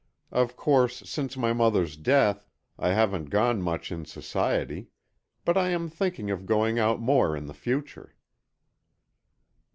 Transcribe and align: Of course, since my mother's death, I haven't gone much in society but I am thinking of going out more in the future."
Of 0.31 0.55
course, 0.55 1.07
since 1.07 1.37
my 1.37 1.53
mother's 1.53 1.95
death, 1.95 2.47
I 2.79 2.87
haven't 2.89 3.29
gone 3.29 3.61
much 3.61 3.91
in 3.91 4.03
society 4.05 4.87
but 5.45 5.57
I 5.59 5.69
am 5.69 5.89
thinking 5.91 6.31
of 6.31 6.47
going 6.47 6.79
out 6.79 6.99
more 6.99 7.37
in 7.37 7.45
the 7.45 7.53
future." 7.53 8.15